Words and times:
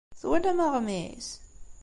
Twalam 0.19 0.59
aɣmis? 0.65 1.29